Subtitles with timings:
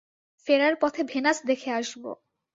[0.47, 2.03] ফেরার পথে ভেনাস দেখে আসব।